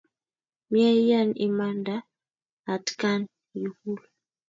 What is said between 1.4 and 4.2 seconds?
imanda atkan yukul